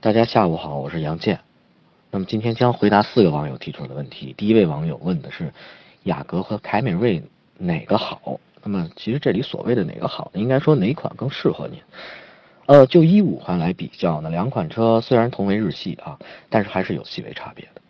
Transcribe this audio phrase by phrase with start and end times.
[0.00, 1.40] 大家下午好，我是杨健。
[2.12, 4.32] 那么今天将回答四个网友提出的问题。
[4.38, 5.52] 第一位网友问的是
[6.04, 7.20] 雅阁和凯美瑞
[7.56, 8.38] 哪个好？
[8.62, 11.80] 那么其实这里所谓的哪个好，应该说哪款更适合您？
[12.66, 16.16] 呃，就一五款来比较呢，两款车虽然同为日系啊，
[16.48, 17.80] 但是还是有细微差别的。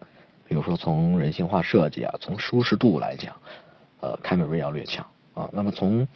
[0.47, 3.37] 比如说从人性化设计啊，从舒适度来讲，
[4.01, 5.47] 呃，凯美瑞要略强啊。
[5.53, 6.09] 那么从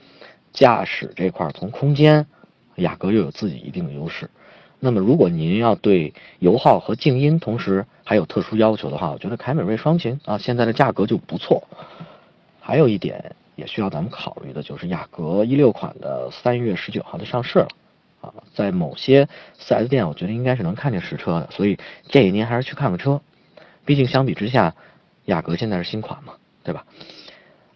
[0.55, 2.27] 驾驶这块，从空间，
[2.77, 4.31] 雅阁又有自己一定的优势。
[4.85, 11.63] 那么，如果您要对油耗和静音同时还有特殊要求的话，我觉得凯美瑞双擎啊，现在的价格就不错。
[12.61, 17.69] 还有一点也需要咱们考虑的就是雅阁一六款的三月十九号的上市了
[18.23, 19.29] 啊，在某些
[19.61, 21.79] 4S 店，我觉得应该是能看见实车的，所以
[22.09, 23.21] 建议您还是去看看车。
[23.85, 24.75] 毕竟相比之下，
[25.27, 26.85] 雅阁现在是新款嘛，对吧？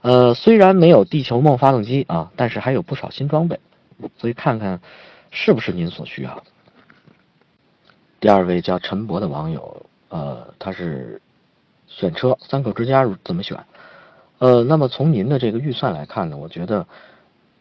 [0.01, 3.61] 呃，虽然没有地球梦发动机啊，但是还有不少新装备，
[4.19, 4.81] 所以看看
[5.31, 6.43] 是不是您所需要的。
[8.27, 11.23] 第二位叫陈博的网友，呃，他是
[11.87, 13.65] 选车三口之家怎么选？
[14.39, 16.85] 呃，那么从您的这个预算来看呢，我觉得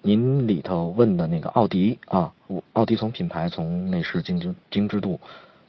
[0.02, 2.34] 您里头问的那个奥迪啊，
[2.74, 5.20] 奥迪从品牌、从内饰精致精致度、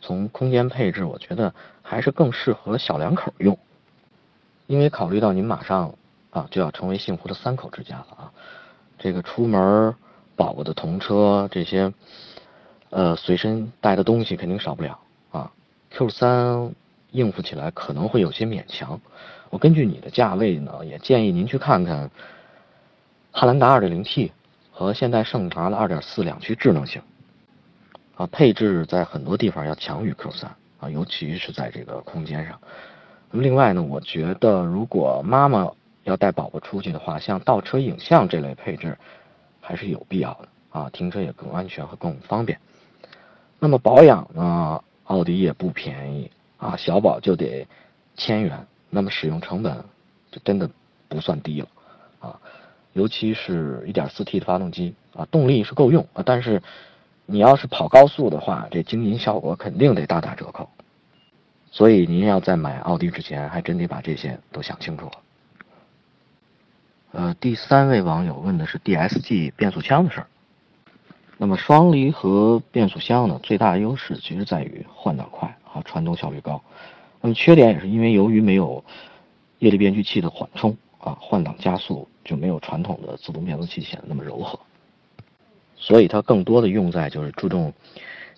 [0.01, 3.59] 从空间配置，我觉得还是更适合小两口用，
[4.67, 5.95] 因为考虑到您马上
[6.31, 8.33] 啊就要成为幸福的三口之家了啊，
[8.99, 9.95] 这个出门
[10.37, 11.93] 宝宝的童车这些。
[12.97, 14.99] 呃，随身带的东西肯定少不了
[15.31, 15.53] 啊。
[15.91, 16.75] Q 三
[17.11, 18.99] 应付起来可能会有些勉强。
[19.51, 22.11] 我根据你的价位呢，也建议您去看看
[23.33, 24.31] 汉兰达 2.0T
[24.73, 27.03] 和现代胜达的2.4两驱智能型
[28.17, 32.59] 啊，配置在很多地方要强于 Q 三啊，尤其是在这个空间上。
[33.31, 35.71] 那么另外呢，我觉得如果妈妈
[36.05, 38.97] 要带宝宝出去的话，像倒车影像这类配置
[39.61, 42.59] 还是有必要的啊，停车也更安全和更方便。
[43.59, 44.83] 那么保养呢？
[45.05, 47.65] 奥迪也不便宜啊，小保就得
[48.17, 48.67] 千元。
[48.91, 49.85] 那么使用成本
[50.33, 50.69] 就真的
[51.09, 51.69] 不算低了
[52.19, 52.41] 啊，
[52.93, 56.63] 尤其是一点四 T 的发动机啊，动力是够用啊，但是
[57.25, 60.69] 你要是跑高速的话，这静音效果肯定得大打折扣。
[61.71, 65.13] 所以您要在买奥迪之前，还真得把这些都想清楚了。
[67.13, 70.27] 呃，第三位网友问的是 DSG 变速箱的事儿。
[71.39, 76.63] 那么双离合变速箱呢，最大的优势其实在于换挡快啊，传动效率高。
[77.21, 78.83] 那么缺点也是因为由于没有
[79.59, 84.59] 液力变矩器的缓冲啊，换挡加速就没有传统的自动变速器显得那么柔和。
[85.77, 87.73] 所以它更多的用在就是注重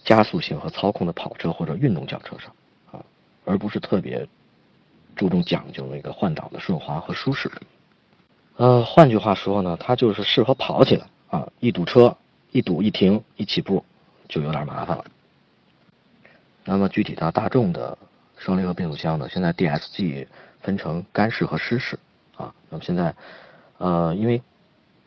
[0.02, 2.52] 加速性和操控的跑车或者运动轿车上
[2.90, 3.04] 啊，
[3.44, 4.26] 而不是特别
[5.14, 7.48] 注重讲究那个换挡的顺滑和舒适。
[8.56, 12.16] 呃，换句话说呢，它就是适合跑起来啊，一堵车。
[12.50, 13.84] 一堵一停一起步
[14.28, 15.04] 就有点麻烦了。
[16.64, 17.96] 那么具体到大众的
[18.36, 20.26] 双离合变速箱呢，现在 DSG
[20.60, 21.98] 分成干式和湿式
[22.36, 22.54] 啊。
[22.70, 23.14] 那么现在
[23.78, 24.42] 呃，因为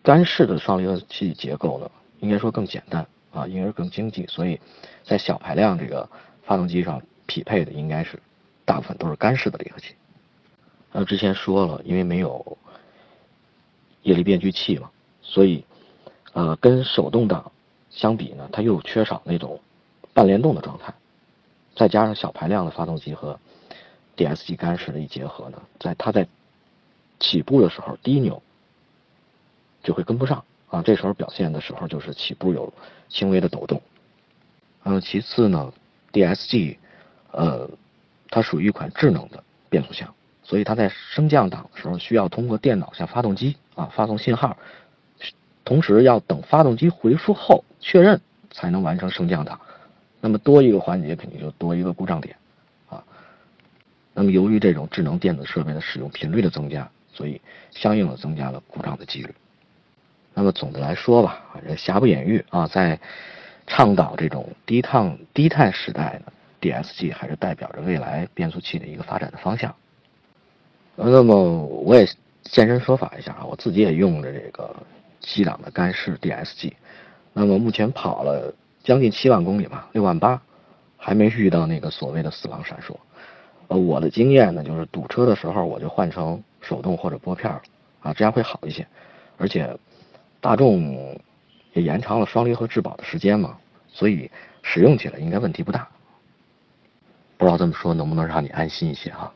[0.04, 4.60] 干式的双离合器结构呢，应该说更简单啊，因而更经济，所以
[5.04, 6.10] 在小排量这个
[6.44, 8.20] 发动机上匹配的应该是
[8.66, 9.96] 大部分都是干式的离合器。
[10.92, 12.58] 呃，之前说了，因为没有
[14.04, 14.90] 液力变矩器嘛，
[15.22, 15.66] 所以。
[16.34, 17.52] 呃，跟手动挡
[17.90, 19.60] 相比呢，它又缺少那种
[20.14, 20.94] 半联动的状态，
[21.76, 23.40] 再加上小排量的发动机和
[24.16, 26.28] DSG 干式的一结合呢，在它在
[27.20, 28.42] 起步的时候低扭
[29.84, 32.74] 就会跟不上啊，这时候表现的时候就是起步有
[33.10, 33.82] 轻微的抖动。
[34.84, 35.74] 呃，其次呢
[36.14, 36.78] ，DSG
[37.32, 37.70] 呃，
[38.30, 44.56] 它属于一款智能的变速箱，所以它在升降档的时候需要通过电脑向发动机啊发送信号。
[45.64, 49.60] 同时要等发动机回复后确认才能完成升降档，
[50.20, 52.36] 那么多一个环节肯定就多一个故障点，
[52.90, 53.04] 啊，
[54.14, 57.40] 那么由于这种智能电子设备的使用频率的增加，所以
[57.70, 59.34] 相应的增加了故障的几率。
[60.34, 63.00] 那么总的来说吧，这瑕不掩瑜啊，在
[63.68, 69.74] 倡导这种低碳低碳时代呢，DSG 还是代表着未来变速器的一个发展的方向。
[70.96, 72.06] 那么我也
[72.44, 74.76] 现身说法一下啊，我自己也用着这个。
[75.22, 76.74] 七档的干式 DSG，
[77.32, 78.54] 那么目前跑了
[78.84, 80.42] 将近七万公里吧，六万八，
[80.98, 82.96] 还没遇到那个所谓的死亡闪烁。
[83.68, 87.50] 呃，我的经验呢，就是堵车的时候我就换成手动或者拨片
[88.02, 88.86] 啊，这样会好一些。
[89.38, 89.78] 而且
[90.42, 91.18] 大众
[91.74, 93.58] 也延长了双离合质保的时间嘛，
[93.88, 94.30] 所以
[94.62, 95.88] 使用起来应该问题不大。
[97.38, 99.32] 不知道这么说能不能让你安心一些哈？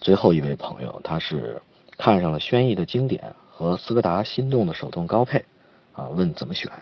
[0.00, 1.60] 最后一位朋友，他是
[1.98, 3.22] 看上了轩逸的经典。
[3.60, 5.44] 和斯柯达心动的手动高配，
[5.92, 6.72] 啊，问怎么选？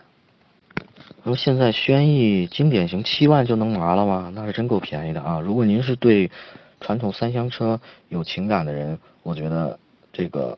[1.23, 4.31] 那么现在轩逸经典型七万就能拿了吗？
[4.33, 5.41] 那是真够便宜的啊！
[5.41, 6.31] 如果您是对
[6.79, 9.77] 传统三厢车有情感的人，我觉得
[10.13, 10.57] 这个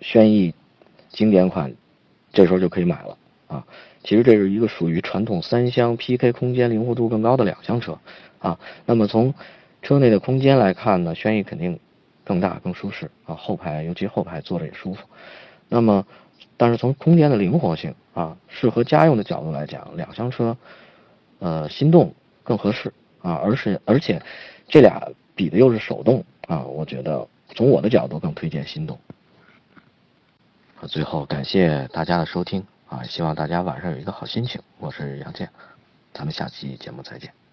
[0.00, 0.52] 轩逸
[1.10, 1.72] 经典款
[2.32, 3.16] 这时候就可以买了
[3.46, 3.64] 啊！
[4.02, 8.00] 其实这是一个属于传统三厢 PK 空间灵活度更高的两厢车
[8.40, 8.58] 啊。
[8.84, 9.32] 那么从
[9.80, 11.78] 车内的空间来看呢，轩逸肯定
[12.26, 15.06] 更大更舒适啊，后排尤其后排坐着也舒服。
[15.68, 16.04] 那么
[16.56, 20.56] 但是从空间的灵活性啊，适合家用的角度来讲，两厢车
[21.38, 22.12] 呃心动
[22.42, 22.92] 更合适
[23.22, 24.20] 啊，而是而且
[24.68, 28.98] 这俩比的又是手动啊，我觉得从我的角度更推荐心动。
[30.88, 34.60] 最后感谢大家的收听啊，希望大家晚上有一个好心情。
[34.78, 35.48] 我是杨健，
[36.12, 37.45] 咱们下期节目再见。